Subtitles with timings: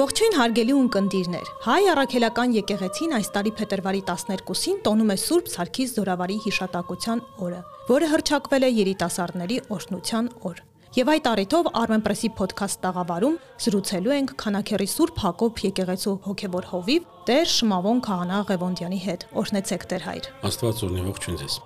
[0.00, 6.36] Ողջույն հարգելի ունկնդիրներ։ Հայ առաքելական եկեղեցին այս տարի փետրվարի 12-ին տոնում է Սուրբ Սարգիս Զորավարի
[6.44, 7.58] հիշատակության օրը,
[7.90, 10.62] որը հռչակվել է երիտասարդների օրհնության օր։
[10.96, 13.36] Եվ այդ առիթով Armenpress-ի ոդքասթ տաղավարում
[13.66, 20.06] զրուցելու ենք Խանաքերի Սուրբ Հակոբ եկեղեցու հոգևոր հովիվ Տեր Շմավոն Քահանա Ղևոնդյանի հետ։ Օրհնեցեք Տեր
[20.08, 21.58] հայր։ Աստված օրհնի ողջույն ձեզ։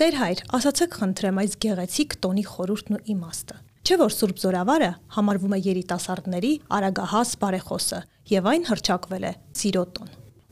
[0.00, 5.54] Տեր հայր, ասացեք խնդրեմ այս գեղեցիկ տոնի խորհուրդն ու իմաստը։ Չէ որ Սուրբ Զորավարը համարվում
[5.56, 9.30] է երիտասարդների արագահաս բարեխոսը եւ այն հրճակվել է
[9.60, 10.10] Սիրոտոն։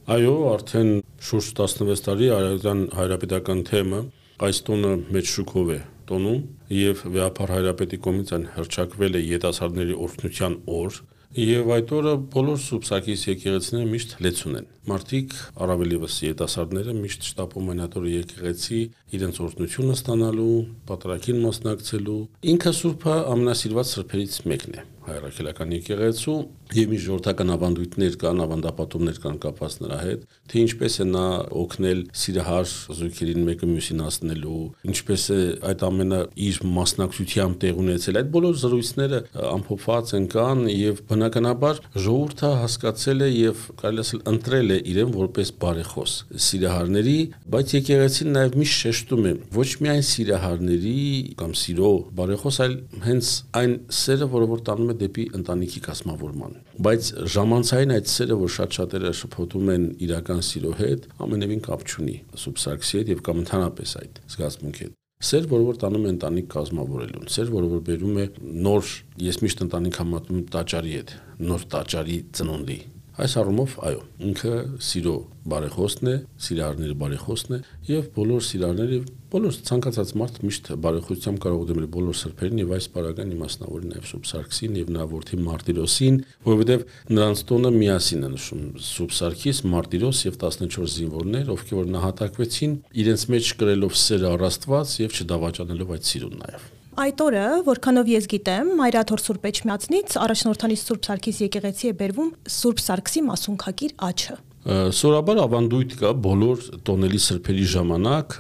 [0.08, 0.92] Այո, արդեն
[1.28, 4.00] շուրջ 16 տարի Արարատյան հայրապետական թեմը
[4.48, 5.78] այս տոնը մեծ շուկով է
[6.08, 6.40] տոնում
[6.78, 11.00] եւ վեհապար հայրապետի կողմից այն հրճակվել է երիտասարդների օրհնության օր
[11.36, 17.70] Եվ այդ օրը բոլոր սուբսակիս եկեղեցիները միշտ լեցուն են։ Մարտիկ առավել եւս երիտասարդները միշտ շտապում
[17.74, 18.82] են այդ օրը եկեղեցի
[19.18, 22.20] իրենց օրհնությունը ստանալու, պատրակին մասնակցելու։
[22.54, 26.38] Ինքը սուրբը ամենասիրված սրբերից մեկն է հայրաքելական եկեղեցու
[26.78, 31.24] եւ մի ժողովրդական ավանդույթներ կան, ավանդապատումներ կան կապված նրա հետ, թե ինչպես է նա
[31.62, 38.30] օգնել սիրահար զույգերին մեկը մյուսին ասնելու, ինչպես է այդ ամենը իր մասնակցությամբ տեղ ունեցել։ Այդ
[38.36, 44.78] բոլոր զրույցները ամփոփված են կան եւ բնականաբար ժողովուրդը հասկացել է եւ կարելի ասել ընտրել է
[44.92, 46.16] իրեն որպես բարեխոս
[46.48, 50.96] սիրահարների, բայց եկեղեցին նաեւ միշտ շեշտում է ոչ միայն սիրահարների
[51.38, 52.76] կամ սիրո բարեխոս, այլ
[53.08, 56.54] հենց այն սերը, որը որ տանում է դեպի ընտանիքի կազմավորման։
[56.88, 62.16] Բայց ժամանցային այդ սերը, որ շատ շատերը շփոթում են իրական սիրո հետ, ամենևին կապ չունի
[62.44, 67.30] սուբսակսի հետ եւ կամ ընդհանրապես այդ զգացմունքի հետ։ Սեր, որը որ տանում է ընտանիք կազմավորելուն,
[67.34, 68.26] սեր, որը որ բերում է
[68.68, 68.92] նոր,
[69.26, 71.14] ես միշտ ընտանիք համատում տաճարի հետ,
[71.48, 72.76] նոր տաճարի ծնունդի,
[73.18, 74.50] Այս առումով, այո, ինքը
[74.86, 75.12] սիրո
[75.50, 76.12] բարեխոսն է,
[76.44, 77.58] սիրարների բարեխոսն է
[77.88, 78.98] եւ բոլոր սիրարները,
[79.32, 84.06] բոլոր ցանկացած մարդ միշտ բարեխոսությամբ կարող է դիմել բոլոր սրբերին եւ այս բարական իմաստնավորի նաեւ
[84.12, 86.86] Սուրբ Սարգսին եւ նրա որդի Մարտիրոսին, որովհետեւ
[87.18, 93.54] նրանց տոնը միասին է նշում Սուրբ Սարգիս, Մարտիրոս եւ 14 զինվորներ, ովքեր նահատակվեցին իրենց մեջ
[93.58, 99.44] կրելով սերը առաստված եւ չդավաճանելով այդ սիրուն նաեւ այդ օրը, որքանով ես գիտեմ, Մայրաթոր Սուրբ
[99.52, 104.38] Էջմիածնից առաջնորդանի Սուրբ Սարգիս եկեղեցի է բերվում Սուրբ Սարգսի մասունքագիր աչը։
[104.68, 108.34] Սորաբար ավանդույթ կա բոլոր տոնելի սրբերի ժամանակ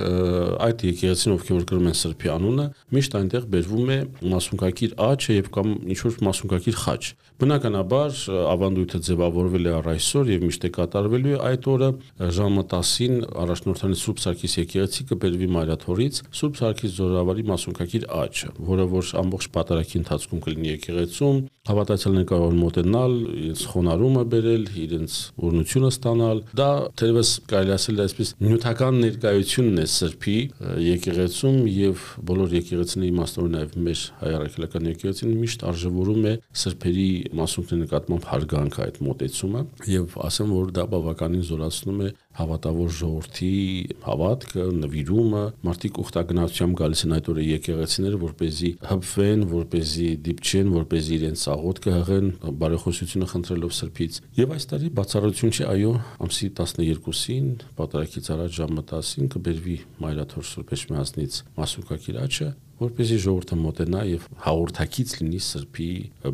[0.66, 2.66] այդ եկեղեցին ովքեր որ կրում են սրբի անունը
[2.96, 3.96] միշտ այնտեղ բերվում է
[4.34, 7.00] մասունքակիր աչը եւ կամ ինչ որ մասունքակիր խաչ
[7.38, 8.20] բնականաբար
[8.52, 11.90] ավանդույթը ձևավորվել է առ այսօր եւ միշտ է կատարվելու է այդ օրը
[12.38, 13.16] ժամը 10-ին
[13.48, 20.02] առաջնորդանի Սուրբ Սարգիս եկեղեցի կբերվի Մայրաթորից Սուրբ Սարգիս Զորավարի մասունքակիր աչը որը որ ամբողջ պատարակի
[20.02, 25.16] ընթացքում կլինի եկեղեցում հավատացյալներ կարող մոտենալ իրենց խոնարհումը բերել իրենց
[25.48, 26.17] օրնությունը ստանալ։
[26.58, 26.68] Դա
[26.98, 30.36] թերևս կարելի ասել այսպես նյութական ներկայությունն է սրբի
[30.84, 37.08] եկեղեցում եւ բոլոր եկեղեցիների իմաստով նաեւ մեր հայ առաքելական եկեղեցին միշտ արժևորում է սրբերի
[37.38, 39.64] մասունքների նկատմամբ հարգանք այդ մոտեցումը
[39.94, 43.49] եւ ասեմ որ դա բավականին զորացնում է հավատավոր ժողովրդի
[44.03, 49.81] հավատքը, նվիրումը, մարդիկ ուխտագնացությամբ գալիս են այդ օրը եկեղեցիներ, որ เป զի հպվեն, որ เป
[49.93, 52.27] զի դիպչեն, որ เป զի իրենց աղոթքը հղեն,
[52.63, 55.93] բարեխոսությունը խնդրելով սրբից։ Եվ այս տարի բացառություն չի, այո,
[56.25, 62.49] ամսի 12-ին, պատարակից առաջ ժամը 10-ին կբերվի Մայրաթոր Սուրբ Էջմիածնից Մասուկակիրաչը,
[62.83, 65.91] որպեսզի ժողովուրդը մոտենա եւ հաղորդակից լինի սրբի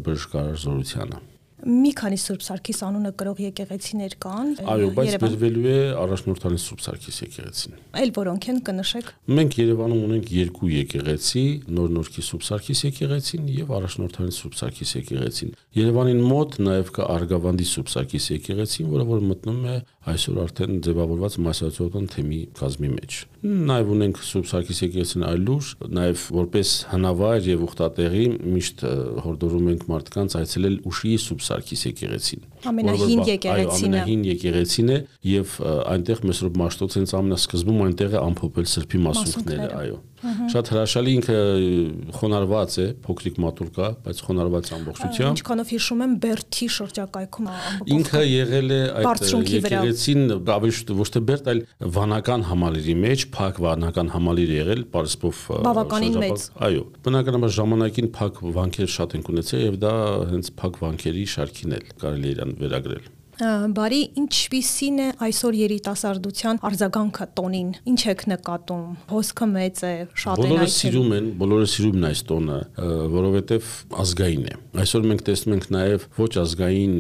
[0.08, 1.28] բժշկարար զորությանը
[1.65, 7.21] մի քանի Սուրբ Սարգիս անունը կրող եկեղեցիներ կան։ Այո, բայց բերվելու է առաջնորդանի Սուրբ Սարգիս
[7.25, 11.45] եկեղեցին։ Այլ որոնք են կնշեք։ Մենք Երևանում ունենք երկու եկեղեցի՝
[11.79, 17.93] Նոր-Նորքի Սուրբ Սարգիս եկեղեցին եւ առաջնորդանի Սուրբ Սարգիս եկեղեցին։ Երևանին մոտ նաեւ կա Արգավանդի Սուրբ
[17.95, 24.21] Սարգիս եկեղեցին, որը որ մտնում է այսօր արդեն ձևավորված մասսացիական թեմի կազմի մեջ։ Նաև ունենք
[24.29, 28.85] Սուրբ Սարգիս եկեղեցին այլուր, նաև որպես հնավայր եւ ուխտատեղի միշտ
[29.25, 34.99] հորդորում ենք մարդկանց այցելել Ուշի Սուրբ Սարգիս եկեղեցին ամենահին եկեղեցին է։ Ամենահին եկեղեցին է
[35.31, 35.55] եւ
[35.95, 39.99] այնտեղ Մեսրոպ Մաշտոցից ամենասկզբում այնտեղ է ամփոփել սրբի մասունքները, այո։
[40.55, 41.39] Շատ հրաշալի ինքը
[42.19, 48.23] խոնարհված է, փոքրիկ մատուր կա, բայց խոնարհված ամբողջությամբ։ Ինչքանով հիշում եմ Բերթի շրջակայքում ամբողջ։ Ինքը
[48.25, 49.25] եղել է այդ
[49.55, 50.23] եկեղեցին
[50.55, 51.63] ավելի շուտ ոչ թե Բերտ, այլ
[51.95, 58.95] վանական համալիրի մեջ, փակ վանական համալիր եղել, Պարսպով բավականին մեծ։ Այո, բնականաբար ժամանակին փակ վանքեր
[58.95, 59.95] շատ են ունեցել եւ դա
[60.35, 67.27] հենց փակ վանքերի շարքին էլ կարելի է իրան վերագրել Բարի, ինչպիսին է այսօր երիտասարդության արձագանքը
[67.35, 69.93] տոնին։ Ինչ եք նկատում։ Հոսքը մեծ է,
[70.23, 72.59] շատ են Բոլորը սիրում են, բոլորը սիրում են այս տոնը,
[73.15, 73.73] որովհետև
[74.05, 74.55] ազգային է։
[74.85, 76.95] Այսօր մենք տեսնում ենք նաև ոչ ազգային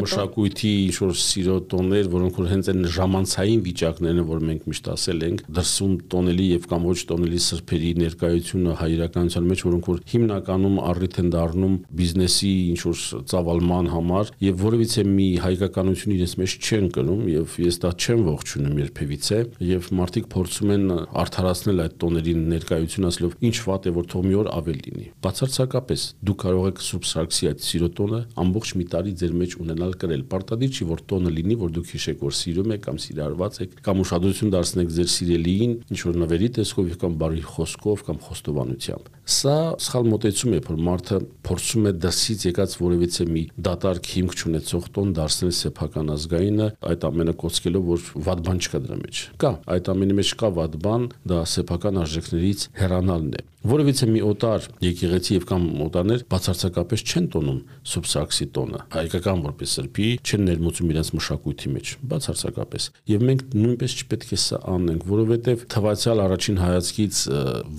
[0.00, 4.90] մշակույթի ինչ որ սիրո տոներ, որոնք որ հենց այն ժամանցային վիճակներն են, որ մենք միշտ
[4.94, 10.76] ասել ենք, դրսում տոնելի եւ կամ ոչ տոնելի սրբերի ներկայությունը հայրականության մեջ, որոնք որ հիմնականում
[10.90, 16.86] առիթ են դառնում բիզնեսի ինչ որ ծավալման համար եւ որևիցե մի հայկականություն իրենց մեջ չեն
[16.94, 19.38] կրում եւ ես դա չեմ ողջունում երբևիցե
[19.70, 20.84] եւ մարդիկ փորձում են
[21.20, 26.04] արդարացնել այդ տոների ներկայություն ասելով ինչ վատ է որ թող մի օր ավել լինի բացարձակապես
[26.30, 30.24] դու կարող եք Սուրբ Սարգսի այդ սիրո տոնը ամբողջ մի տարի ձեր մեջ ունենալ կրել
[30.30, 34.02] պարտադիր չի որ տոնը լինի որ դուք հիշեք որ սիրում եք կամ սիրարված եք կամ
[34.04, 40.08] ուշադրություն դարձնեք ձեր սիրելիին ինչ որ նվերի տեսքով կամ բարի խոսքով կամ խոստովանությամբ սա սխալ
[40.10, 45.39] մոտեցում է որ մարդը փորձում է դասից եկած որևիցե մի դատարկ հիմք չունեցող տոն դարձնել
[45.60, 50.32] սեփական ազգայինը այդ ամենը կոչկելով որ վատ բան չկա դրա մեջ կա այդ ամենի մեջ
[50.40, 56.22] կա վատ բան դա սեփական արժեքներից հեռանալն է որովհետեւ մի օտար եկեղեցի եւ կամ օտարներ
[56.32, 57.58] բացարձակապես չեն տոնում
[57.90, 64.32] սուբսաքսի տոնը հայկական որպես սրբի չեն ներմուծում իրենց մշակույթի մեջ բացարձակապես եւ մենք նույնպես չպետք
[64.32, 67.20] է սա անենք որովհետեւ թվացial առաջին հայացքից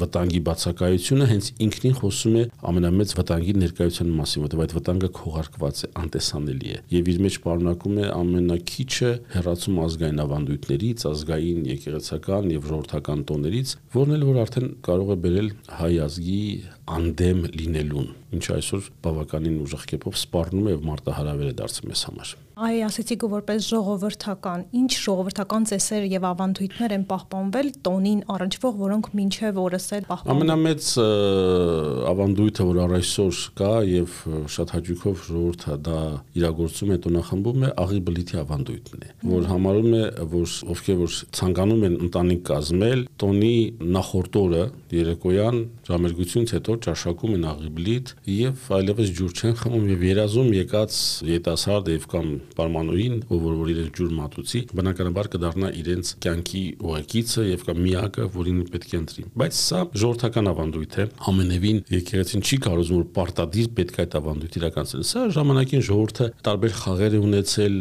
[0.01, 5.92] վտանգի բացակայությունը հենց ինքնին խոսում է ամենամեծ վտանգի ներկայության մասին որովհետեւ այդ վտանգը քողարկված է
[6.01, 13.25] անտեսանելի է եւ իր մեջ պարունակում է ամենակիչը հերացում ազգային ավանդույթներից ազգային եկեղեցական եւ ժողովրդական
[13.31, 16.41] տոներից որն էլ որ արդեն կարող է բերել հայ ազգի
[16.91, 18.07] անդեմ լինելուն,
[18.38, 23.23] ինչը այսօր բավականին ուժեղ կերպով սպառնում է եւ մարտահրավեր է դարձել մեզ համար։ Այ ասեցիք
[23.31, 30.05] որպես ժողովրդական, ինչ ժողովրդական ծեսեր եւ ավանդույթներ են պահպանվել տոնին առնչվող, որոնք մինչեւ օրս էլ
[30.11, 30.89] պահպանվում։ Ամենամեծ
[32.11, 34.19] ավանդույթը, որ առ այսօր կա եւ
[34.55, 36.01] շատ հաճույքով ժողովուրդը դա
[36.41, 40.03] իրագործում է տոնախմբում է աղի բլիթի ավանդույթն է, որ համարում է,
[40.35, 43.55] որ ովքեր որ ցանկանում են ընտանիք կազմել, տոնի
[43.97, 44.63] նախորդ օրը
[45.01, 50.98] երեկոյան ժամերգությունից հետո ճաշակում են աղի բլիթ եւ այլևս ջուր չեն խմում եւ երազում եկած
[51.31, 57.45] յետասարդ եւ կամ պարմանուին, ով որ որ իրենց ջուր մատուցի, բնականաբար կդառնա իրենց կյանքի ուղեկիցը
[57.51, 62.60] եւ կամ միակը, որին պետք է ընտրի։ Բայց սա ժողովրդական ավանդույթ է։ Ամենևին եկեղեցին չի
[62.66, 67.75] կարող որ պարտադիր պետք է այդ ավանդույթ իրականացնել։ Սա ժամանակին ժողովուրդը տարբեր խաղեր է ունեցել,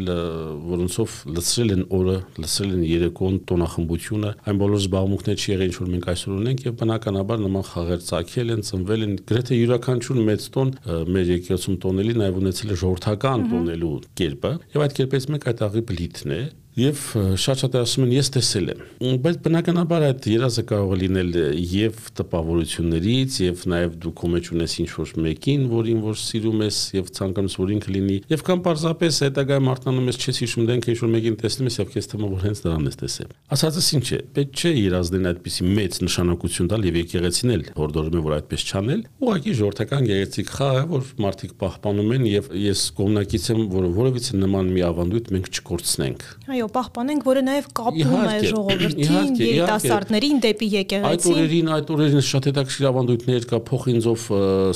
[0.71, 5.91] որոնցով լցրել են օրը, լցրել են երեկոն տոնախմբությունը, այն բոլոր զբաղմունքներ չի եղել, ինչ որ
[5.91, 10.71] մենք այսօր ունենք եւ բնականաբար նման խաղեր ցակել են, ծնվել են գրեթե յուրաքանչյուր մեծ տոն
[11.15, 15.83] մեր եկեղեցում տոնելի նաև ունեցել է ժողովրդական տոնելու կերպը եւ այդ կերպից մեկ այդ աղի
[15.91, 16.41] բլիթն է
[16.71, 16.99] Եվ
[17.35, 18.83] շատ-շատ ասում են ես տեսել եմ։
[19.23, 21.31] Բայց բնականաբար այդ երազը կարող է լինել
[21.67, 27.11] եւ տպավորություններից, եւ նաեւ դու քո մեջ ունես ինչ-որ մեկին, որին որ սիրում ես եւ
[27.17, 31.11] ցանկանում ես որ ինքը լինի, եւ կամ պարզապես հետագայում արտանում ես չես հիշում դենք ինչ-որ
[31.11, 34.61] մեկին տեսնում ես եւ քեզ թվում որ հենց նրան ես տեսել։ Ասածս ինչ է, պետք
[34.61, 39.55] չէ երազդեն այդպիսի մեծ նշանակություն տալ եւ եկեղեցին էլ հորդորում է որ այդպես չանել։ Ուղղակի
[39.59, 44.85] ժողովրդական գեղեցիկ խաղը, որ մարդիկ պահպանում են եւ ես կողմնակից եմ, որ որևիցե նման մի
[44.91, 51.25] ավանդույթ մենք չկորցնենք։ Այո այո, պահպանենք, որը նաև կապում է ժողովրդին, երիտասարդներին դեպի եկեղեցին։ Այդ
[51.31, 54.25] օրերին, այդ օրերին շատ հետաքրքիր ավանդույթներ կա, փոխինձով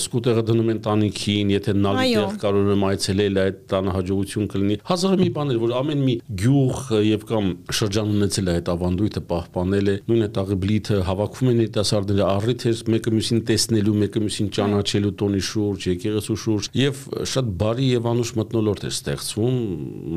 [0.01, 5.15] սկուտերը դնում են տանիքին, եթե նալի տեղ կարող եմ այցելել, այդ տանը հաջողություն կլինի։ Հազար
[5.21, 6.15] մի բաներ, որ ամեն մի
[6.45, 11.61] գյուղ եւ կամ շրջան ունեցել է այդ ավանդույթը պահպանել է, նույն այդ աղբլիթը հավաքվում են
[11.65, 17.01] երիտասարդները առիթ էր մեկը մյուսին տեսնելու, մեկը մյուսին ճանաչելու տոնի շուրջ, եկեղեցու շուրջ եւ
[17.35, 19.59] շատ բարի եւ անուշ մտնոլորտ էր ստեղծվում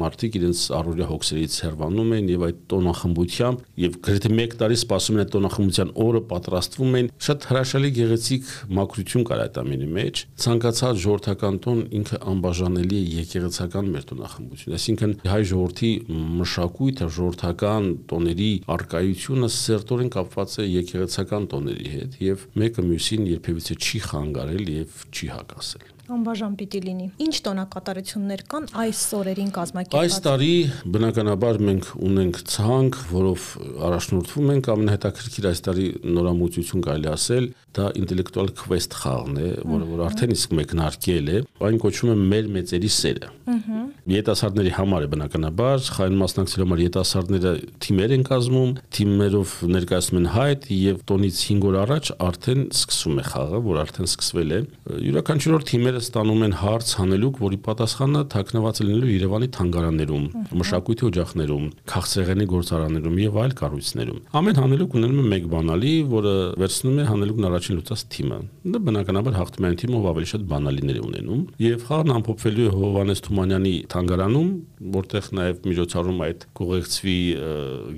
[0.02, 5.22] մարդիկ իրենց առօրյա հոգսերից հերվանում են եւ այդ տոնախմբությամբ եւ գրեթե 1 տարի սպասում են
[5.24, 11.58] այդ տոնախմբության օրը պատրաստվում են շատ հրաշալի գեղեցիկ մակրություն կար այդ ամենի մեջ ցանկացած ժողովրդական
[11.66, 15.92] տոն ինքը անբաժանելի է եկեղեցական մեր տոնախմբություն այսինքն հայ ժողովրդի
[16.38, 24.02] մշակույթը ժողովրդական տոների արկայությունը սերտորեն կապված է եկեղեցական տոների հետ եւ մեկը մյուսին երբևիցե չի
[24.08, 30.52] խանգարել եւ չի հակասել Անբաժան պիտի լինի։ Ինչ տոնակատարություններ կան այս օրերին կազմակերպված։ Այս տարի
[30.94, 33.48] բնականաբար մենք ունենք ցանկ, որով
[33.88, 35.86] առաջնորդվում ենք ամենահետաքրքիր այս տարի
[36.16, 41.78] նորամուծություն կարելի ասել, դա ինտելեկտուալ քվեստ խաղն է, որը որ արդեն իսկ մեկնարկել է, այն
[41.84, 47.50] կոչվում է մեր մեծերի սերը։ Ահա։ Յետասարդների համար է բնականաբար, խային մասնակցելու համար յետասարդները
[47.84, 53.24] թիմեր են կազմում, թիմերով ներկայացնում են հայտ եւ տոնից 5 օր առաջ արդեն սկսում է
[53.28, 54.60] խաղը, որ արդեն սկսվել է։
[55.08, 60.26] Յուրաքանչյուր թիմերը Հայերը ստանում են հարց հանելուկ, որի պատասխանը թաքնված լինելու Երևանի թանգարաններում,
[60.60, 66.98] մշակույթի օջախներում, քաղցեղենի գործարաններում եւ այլ կառույցներում։ Ամեն հանելուկ ունենում է մեկ բանալի, որը վերցնում
[67.02, 68.38] է հանելուկն առաջին լուծած թիմը։
[68.68, 72.72] Դա բնականաբար հաղթում է այն թիմը, ով ավելի շատ բանալիներ ունենում, եւ խաղն ամփոփվելու է
[72.78, 74.50] Հովանես Թումանյանի թանգարանում,
[74.98, 77.18] որտեղ նաեւ միջոցառում այդ կողեկցվի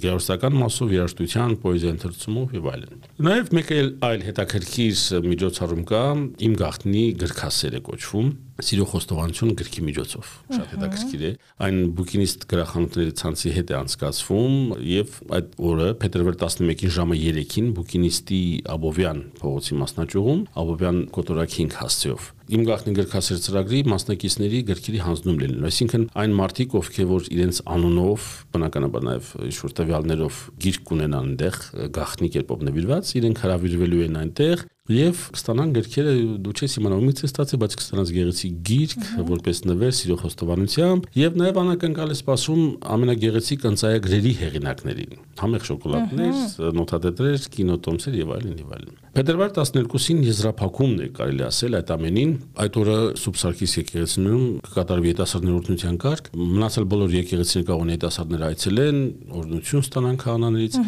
[0.00, 3.72] գեղարվեստական մասով, երաժշտության, պոեզիա ընթերցումով եւ այլն։ Նաեւ մեկ
[4.10, 6.04] այլ հետաքրքիր միջոցառում կա,
[6.46, 11.30] իմ գաղտնի գրքասեր է կոչվում Սիրո խոստովանություն գրքի միջոցով շատ հետաքրքիր է
[11.66, 14.56] այն բուկինիստ գրախանութների ցանցի հետ է անցկացվում
[14.90, 18.42] եւ այդ օրը փետրվար 11-ին ժամը 3-ին բուկինիստի
[18.76, 26.06] Աբովյան փողոցի մասնաճյուղում Աբովյան կոտորակինք հասցեով իմ գաղտնի գրքասեր ծրագրի մասնակիցների գրքերի հանձնում լինելու այսինքն
[26.18, 28.26] այն մարդիկ ովքեր որ իրենց անունով
[28.56, 31.60] բնականաբար նաեւ ինչ-որ տվյալներով գիրք կունենան այնտեղ
[32.00, 36.12] գաղտնի կերպով նվիրված իրենք հravirվելու են այնտեղ Եվ կստանան գրքերը
[36.42, 41.38] դու չես իմանալ ումից է ստացի, բայց կստանաս գեղեցիկ գիրք, որպես նվեր սիրո խոստովանությամբ, եւ
[41.40, 42.64] նաեւ անակնկալ է սպասում
[42.96, 46.40] ամենագեղեցիկ ընծայագրերի հեղինակներին։ Համեղ շոկոլադներ,
[46.80, 52.76] նոթատետրեր, կինոտոմսեր եւ այլն եւ այլն։ Փետրվար 12-ին եզրափակումն է կարելի ասել այդ ամենին։ Այդ
[52.80, 59.00] օրը Սուրբ Սարգիս եկեղեցիներում կկատարվի երիտասարդների օրհնության կարգ։ Մնացել բոլոր եկեղեցիները կարող են երիտասարդները այցելեն,
[59.40, 60.78] օրհնություն ստանան քահանաներից։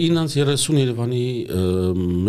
[0.00, 1.24] 9:30 Երևանի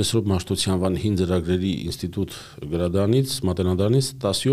[0.02, 2.36] Մեսրոպ Մաշտոցյանվան հին ծրագրերի ինստիտուտ
[2.76, 4.12] գրադարանից, մատենադարանից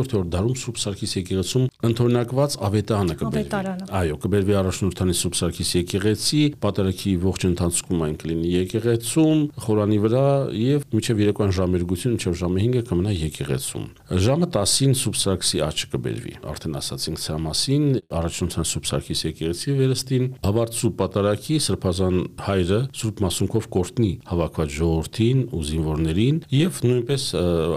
[0.09, 7.13] 17-րդ դարում Սուրբ Սարգիս եկեղեցում ընդօրինակված ավետարանը կբերվի։ Այո, կբերվի առաջնորդանի Սուրբ Սարգիս եկեղեցի, պատարակի
[7.23, 10.25] ողջ ընթացքում այն կլինի եկեղեցում, խորանի վրա
[10.59, 13.87] եւ մինչեւ երեկոյան ժամերգություն, մինչեւ ժամը 5-ը կմնա եկեղեցում։
[14.29, 17.87] Ժամը 10-ին Սուրբ Սարգսի աչքը կբերվի։ Արդեն ասացինք սա մասին,
[18.19, 25.63] առաջնորդան Սուրբ Սարգիս եկեղեցի վերստին հավարտսու պատարակի սրբազան հայրը Սուրբ Մասունքով կորտնի հավաքված ժողովրդին ու
[25.69, 27.27] զինվորներին եւ նույնպես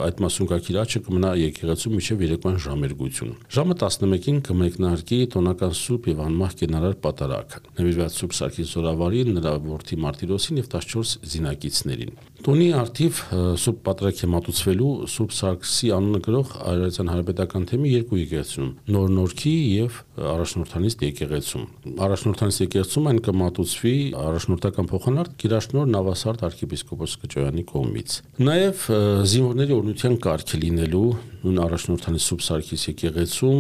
[0.08, 6.58] այդ Մասունքակիր աչքը կմնա եկեղեցում մինչեւ երեկոյան ժամերգություն։ Ժամը 11-ին կմեկնարկի տոնական Սուրբ եւ անմահ
[6.62, 13.18] կենարար պատարակը։ Նվիրված Սուրբ Սարգիս Զորավարին, նրա որդի Մարտիրոսին եւ 14 զինակիցներին։ Տոնի արդիվ
[13.62, 20.00] Սուրբ Պատրակի մատուցվելու Սուրբ Սարգսի անունը գրող Արարատյան հարաբերական թեմի երկու եկեղեցում՝ Նոր Նորքի եւ
[20.32, 21.68] Առաջնորդանիստ եկեղեցում։
[22.08, 28.86] Առաջնորդանիստ եկեղեցում այն կմատուցվի առաջնորդական փոխանարդ Գիրաշնոր Նավասարդ arczepiskopos Կճոյանի կողմից։ Նաեւ
[29.32, 31.06] զինվորների օրնության կարգ լինելու
[31.42, 33.60] նույն առաջնորդանի Սուրբ Սարգիս եկեղեցում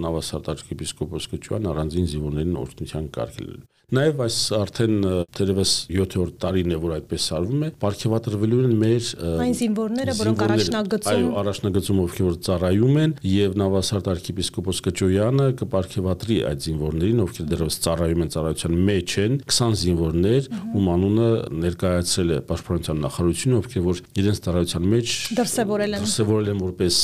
[0.00, 4.94] Նավասարդ arczepiskopos Կճոյան առանձին զինվորներին օրնության կարգ լինելու։ Նաև այս արդեն
[5.38, 9.10] դերևս 7-րդ տարին է, որ այդպես արվում է, ապարքեվատրվելու են մեր
[9.44, 16.40] այն զինվորները, որոնք առաջնագծում այո, առաջնագծում ովքեր որ ծառայում են եւ Նավասարդ arczepiskopos Կճոյանը կապարքեվատրի
[16.50, 22.42] այդ զինվորներին, ովքեր դերևս ծառայում են ծառայության մեջ են, 20 զինվորներ, ում անունը ներկայացրել է
[22.50, 27.02] Պաշտպանության նախարարությունը, ովքեր որ իրենց ծառայության մեջ դրսևորել են դրսևորել են որպես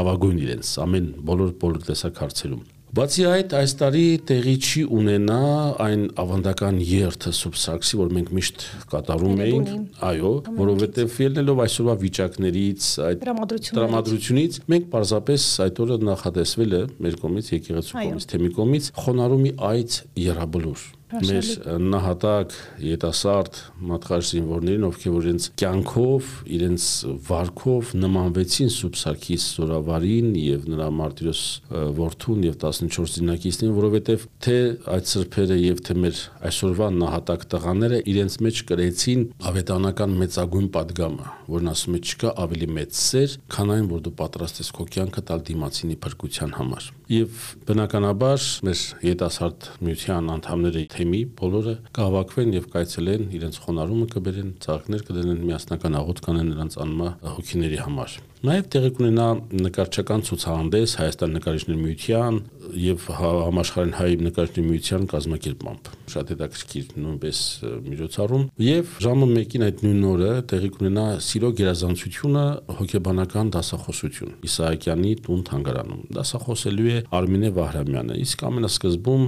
[0.00, 5.36] լավագույն իրենց ամեն բոլոր բոլոր տեսակ հարցերում Բացի այդ, այս տարի տեղի չի ունենա
[5.80, 9.70] այն ավանդական երթը Սուրբ Սարգսի, որ մենք միշտ կատարում էինք,
[10.10, 13.26] այո, որովհետև ելնելով այսօրվա վիճակներից, այդ
[13.72, 20.02] տրամադրությունից, մենք պարզապես այդ օրը նախատեսվել է մեր կողմից եկեղեցու կողմից, թեմի կողմից խոնարհումի այց
[20.28, 21.48] երաբլուր մեր
[21.82, 23.58] նահատակ յետասարտ
[23.90, 26.86] մատყար զինվորներին, ովքեր որ իրենց կյանքով, իրենց
[27.28, 31.42] վարկով նմանվեցին Սուրբսարքիս Զորավարին եւ նրա մարտիրոս
[31.98, 34.56] որդուն եւ 14 զինակիցներին, որովհետեւ թե
[34.96, 41.72] այդ սրբերը եւ թե մեր այսօրվա նահատակ տղաները իրենց մեջ կրեցին ավետանական մեծագույն падգամը, որն
[41.72, 45.46] ասում է չկա ավելի մեծ սեր, քան այն, որ դու պատրաստ ես քո կյանքը տալ
[45.52, 53.60] դիմացինի փրկության համար։ Եվ բնականաբար մեր յետասարդ միության անդամները թեմի բոլորը կհավաքվեն եւ կայցելեն իրենց
[53.66, 60.22] խոնարհումը կբերեն, ծաղիկներ կդնեն, միասնական աղոթ կանեն նրանց անմա հոգիների համար։ Նաև տեղի կունենա նկարչական
[60.26, 62.38] ցուցահանդես Հայաստան նկարիչների միության
[62.82, 67.42] եւ համաշխարհային հայ նկարիչների միության կազմակերպմամբ։ Շատ հետաքրքիր նույնպես
[67.86, 72.44] միջոցառում եւ ժամը 1-ին այդ նույն օրը տեղի կունենա Սիրո գերազանցությունը
[72.82, 79.26] հոգեբանական դասախոսություն Իսահակյանի տուն թանգարանում։ Դասախոսելու է Արմինե Վահրամյանը։ Իսկ ամենասկզբում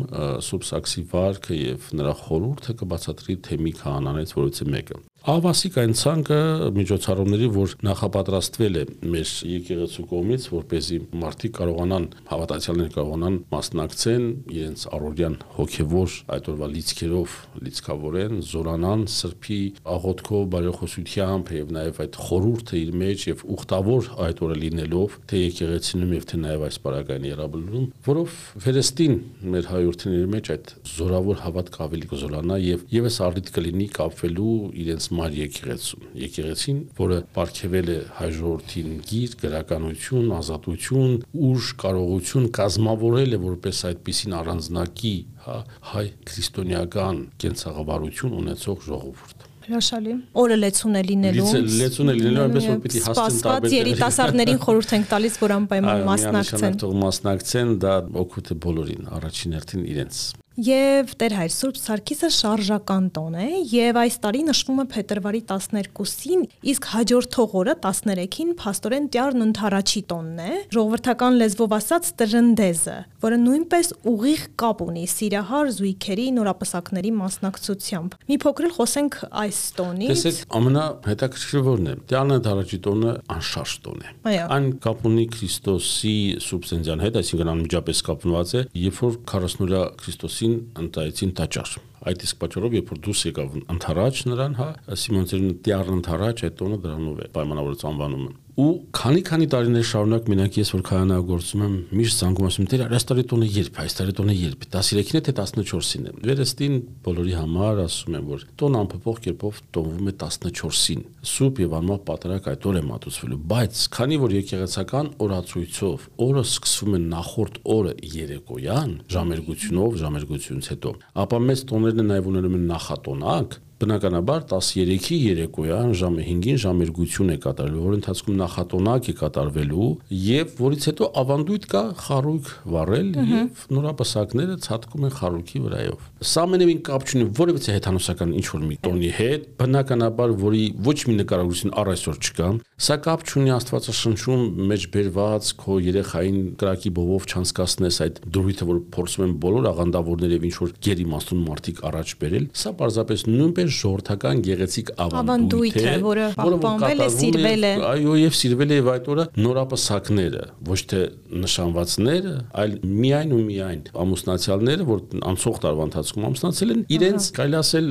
[0.50, 6.38] Սուրբ Սաքսի վարքը եւ նրա խորհուրդը կբացատրի թեմի քահանաներից որից է մեկը։ Ահվասիկ այն ցանկը
[6.76, 14.26] միջոցառումների, որ նախապատրաստվել է մեր եկեղեցու կողմից, որ เป զի մարդիկ կարողանան հավատացյալներ կարողանան մասնակցեն
[14.52, 19.60] իրենց առօրյան հոգևոր այդ օրվա լիցքերով լիցքավորեն, զորանան սրբի
[19.94, 26.14] աղոթքով, բարեխոսությամբ եւ նաեւ այդ խորուրդը իր մեջ եւ ուխտավոր այդ օրը լինելով, թե եկեղեցինում
[26.20, 28.36] եւ թե նաեւ այս բարակային երաբլում, որով
[28.68, 29.18] վերստին
[29.54, 34.54] մեր հայրենիների մեջ այդ զորավոր հավատք ավելի կզորանա եւ եւս առիթ կլինի կապվելու
[34.84, 41.16] իրենց մար եկեղեցուն։ Եկեղեցին, որը ապարգևել է հայ ժողովրդին գիր, գրականություն, ազատություն,
[41.50, 45.16] ուժ, կարողություն կազմավորել է որպես այդպիսին առանձնակի,
[45.46, 45.58] հա,
[45.94, 51.44] հայ քրիստոնեական կենցաղավարություն ունեցող ժողովուրդ։ Հրաշալի։ Օրը լեցուն է լինելու։
[51.80, 56.78] Լեցուն է լինելու, այնպես որ պիտի հասցեն տարբեր երիտասարդներին խորհուրդ ենք տալիս, որ անպայման մասնակցեն։
[56.84, 57.94] Այո, մասնակցեն, դա
[58.24, 60.20] օգուտ է բոլորին, առաջին հերթին իրենց։
[60.54, 66.44] Եվ Տեր Հայր Սուրբ Սարգիսը շարժական տոն է եւ այս տարի նշվում է փետրվարի 12-ին,
[66.70, 72.94] իսկ հաջորդող օրը 13-ին փաստորեն Տյառն ընթարաչի տոնն է, ժողովրդական լեզվով ասած տրնդեզը,
[73.24, 80.40] որը նույնպես ուղիղ կապ ունի սիրահար զույգերի նորապսակների մասնակցությամբ։ Մի փոքր խոսենք այս տոնից։ Տեսեք,
[80.54, 87.52] ամենահետաքրքրորն է, Տյառն ընթարաչի տոնը անշարժ տոն է։ Այն կապ ունի Քրիստոսի սուբսենզիան հետ, այսինքն
[87.54, 91.70] անմիջապես կապնված է, երբ որ 40-օրյա Քրիստոսի Հիսուսին ընտայեցին տաճար։
[92.10, 94.68] Այդ իսկ պատճառով երբ որ դուրս եկավ ընթարաճ նրան, հա,
[95.00, 100.56] Սիմոն Ծերունի տիառ ընթարաճ այդ տոնը դրանով է պայմանավորված անվանումը ու քանի-քանի տարիներ շարունակ մենակ
[100.60, 104.36] ես որ քահանագործում եմ միշտ զանգում ասում տեր այս տարի տոնը երբ այս տարի տոնը
[104.38, 106.76] երբ 13-ին է թե 14-ին է վերստին
[107.08, 111.02] բոլորի համար ասում եմ որ տոն անփոփոխ կերպով տոնվում է 14-ին
[111.34, 116.94] սուպ եւ անմահ պատարակ այդ օր է մատուցվելու բայց քանի որ եկեղեցական օրացույցով օրը սկսվում
[116.94, 124.44] է նախորդ օրը երեկոյան ժամերգությունով ժամերգությունից հետո ապա մեծ տոներն նաև ունենում են նախատոնակ բնականաբար
[124.50, 129.88] 13-ի երեկոյան ժամը 5-ին ժամերգություն է կատարելու, որ ընթացքում նախատոնակ է կատարվելու
[130.24, 136.80] եւ որից հետո ավանդույթ կա խարույկ վառել եւ նորապսակները ցածկում են խարույկի վրայով։ Սա ամենևին
[136.86, 141.90] կապ չունի որևէ հետանոսական ինչ որ մի տոնի հետ, բնականաբար որի ոչ մի նկարագրություն առ
[141.94, 142.48] այսօր չկա,
[142.84, 149.24] սա կապ չունի Աստվածաշնչում մեջ բերված քո երեխային կրակի բովով չանցկացնես այդ դրույթը, որ փորձում
[149.24, 154.90] են բոլոր աղանդավորները եւ ինչ որ գերիմաստուն մարդիկ առաջ բերել, սա պարզապես նույնպես ժողովրդական գեղեցիկ
[155.04, 160.44] ավանդույթ է, որը պահպանվել է, սիրվել է։ Այո, եւ սիրվել է եւ այդ օրը նորապսակները,
[160.68, 161.00] ոչ թե
[161.44, 165.02] նշանվածները, այլ միայն ու միայն ամուսնացյալները, որ
[165.34, 167.88] անցող տարվա ընթացքում ամուսնացել են, իրենց կարելի ասել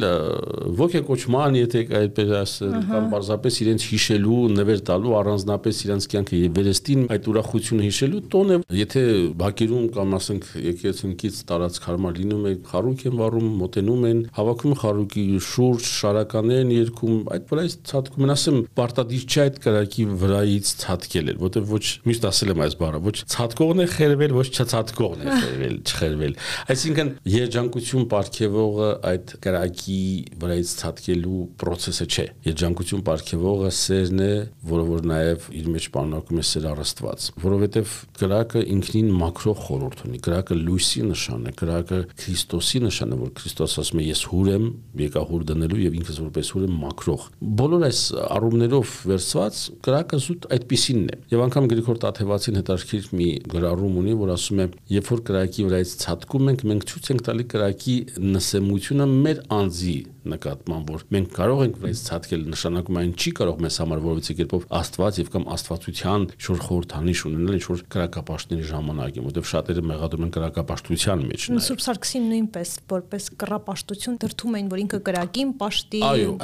[0.84, 7.06] ոգեկոչման, եթե այդպես ասել, կամ պարզապես իրենց հիշելու, նվեր տալու առանձնապես իրենց կյանքը եւ վերստին
[7.14, 9.04] այդ ուրախությունը հիշելու տոն է, եթե
[9.44, 15.24] բակերում կամ ասենք եկեղեցինքից տարածք հարմար լինում է, խարույկ են վառում, մոտենում են, հավաքում խարույկի
[15.44, 21.32] շուր լուրջ շարականներ են երգում, այդ վրայից ցածկում ասեմ, պարտադիր չէ այդ կրակի վրայից ցածկել
[21.34, 25.38] էլ, որտեվ ոչ միշտ ասել եմ այս բառը, ոչ ցածկողն է խերվել, ոչ չցածկողն է
[25.44, 26.36] խերվել, չխերվել։
[26.74, 30.00] Այսինքն երջանկություն ապարգևողը այդ կրակի
[30.44, 34.32] վրայից ցածկելու process-ը չէ։ Երջանկություն ապարգևողը սերն է,
[34.74, 40.22] որը որ նաև իր մեջ պարունակում է սեր առստված, որովհետև կրակը ինքնին մակրո խորհուրդ ունի։
[40.28, 44.68] Կրակը լույսի նշան է, կրակը Քրիստոսի նշան է, որ Քրիստոս ասում է ես հուր եմ,
[45.04, 47.26] եկա հուր դնելու եւ ինքս որպես ուրը մակրող։
[47.64, 54.00] Բոլոր այս առումներով վերծված կրակը զուտ այդպիսինն է։ Եվ անգամ Գրիգոր Տաթևացին հետարքիր մի գրառում
[54.04, 57.98] ունի, որ ասում է, երբ որ կրակի վրայից ցածկում ենք, մենք ցույց ենք տալի կրակի
[58.34, 59.98] նսեմությունը մեր անձի
[60.34, 64.66] նկատմամբ, որ մենք կարող ենք վրայից ցածկել, նշանակում այն չի կարող մեզ համար որովհետեւ կերպով
[64.80, 70.34] Աստված եւ կամ Աստվածության շուր խորհրդանիշ ունենալ ինչ որ կրակապաշտների ժամանակին, որովհետեւ շատերը մեղադրում են
[70.38, 76.04] կրակապաշտության մեջ։ Սուրբ Սարգսին նույնպես որպես կրապաշտություն դրթում էին, որ ինքը կրակին պաշտի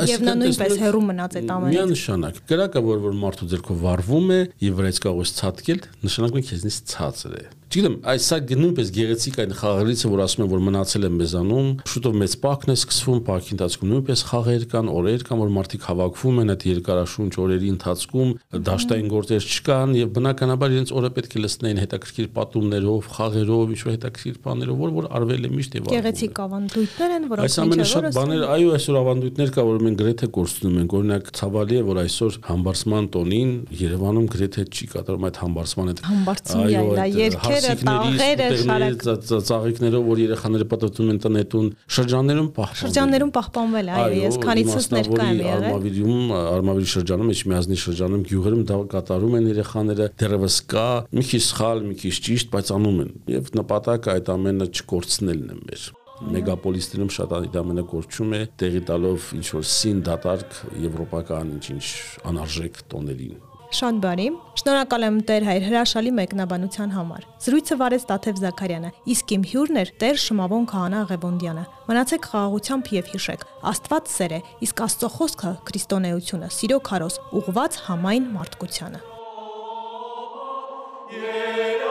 [0.09, 4.41] եւ նա նույնպես հերու մնաց այդ ամենից։ Միանշանակ կրակը որ որ մարդու ձեռքով վառվում է
[4.69, 9.35] եւ վրայից կարող է ցածկել, նշանակում է քեզնից ցածր է։ Չգիտեմ, այս սա նույնպես գեղեցիկ
[9.43, 13.51] այն խաղերից որ ասում են որ մնացել են մեզանում, շուտով մեծ պակն է սկսվում, պակի
[13.53, 18.31] ընթացքում նույնպես խաղեր կան, օրեր կան, որ մարդիկ հավաքվում են այդ երկարաշունչ օրերի ընթացքում,
[18.65, 23.93] դաշտային գործեր չկան եւ բնականաբար իրենց օրը պետք է լցնեին հետաքրքիր պատումներով, խաղերով, ինչ որ
[23.99, 28.09] հետաքրքիր բաներով, որ որ արվել է միշտ եւ Գեղեցիկ ավանդույթներ են, որոնք Այս ամենը շատ
[28.17, 32.39] բաներ, այո, այսօր ավանդույթներ կա, որ մենք գրեթե կորցնում ենք։ Օրինակ, ցավալի է, որ այսօր
[32.49, 39.05] համբարձման տոնին Երևանում գրեթե չի կատարում այդ համբարձման այդ Համբարձումի այլ երկերը, տաղերը, շարակ
[39.49, 41.67] ծաղիկներով, որ երեխաները պատտվում են տնետուն,
[41.97, 48.25] շրջաններում պահպանվել։ Շրջաններում պահպանվել, այո, ես քանիցս ներկա եմ եղել։ Արմավիրում, Արմավիրի շրջանում, Էջմիածնի շրջանում,
[48.29, 50.87] գյուղերում դա կատարում են երեխաները, դեռևս կա,
[51.19, 55.59] մի քիչ սխալ, մի քիչ ճիշտ, բայց անում են։ Եվ նպատակը այդ ամենը չկորցնելն է
[55.69, 60.57] մեր մեգապոլիսներում շատ այդ ամենը կորչում է տեղի տալով ինչ որ սին դատարկ
[60.89, 61.85] եվրոպական ինչ-ինչ
[62.33, 64.23] անարժեք տոներին Շատ բարի։
[64.57, 69.91] Շնորհակալ եմ Տեր Հայր հրաշալի մեկնաբանության համար։ Զրույցը վարեց Տաթև Զաքարյանը, իսկ իմ հյուրն էր
[70.01, 76.49] Տեր Շմավոն Քահանա Ղևոնդյանը։ Մնացեք խաղաղությամբ եւ հիշեք, Աստված սեր է, իսկ Աստծո խոսքը քրիստոնեությունը,
[76.57, 79.05] սիրո քարոզ, ուղված համայն մարդկությանը։
[81.09, 81.88] Yeah.